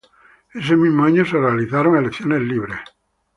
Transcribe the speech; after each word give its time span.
Ese 0.55 0.75
mismo 0.75 1.03
año 1.05 1.23
se 1.23 1.37
realizaron 1.37 1.95
elecciones 1.95 2.41
libres. 2.41 2.79